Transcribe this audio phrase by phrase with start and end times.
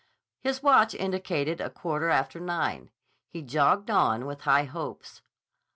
[0.39, 2.89] His watch indicated a quarter after nine.
[3.29, 5.21] He jogged on with high hopes.